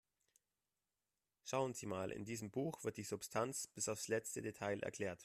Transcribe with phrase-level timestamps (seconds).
[1.43, 5.19] Schauen Sie mal, in diesem Buch wird die Substanz bis aufs letzte Detail erklärt.